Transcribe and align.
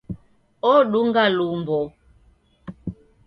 Odunga 0.71 1.23
lumbo 1.37 1.79